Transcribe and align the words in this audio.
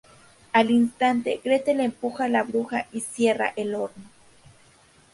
Al 0.51 0.71
instante, 0.71 1.39
Gretel 1.43 1.79
empuja 1.79 2.23
a 2.23 2.27
la 2.27 2.41
bruja 2.41 2.87
y 2.91 3.01
cierra 3.01 3.53
el 3.55 3.75
horno. 3.75 4.03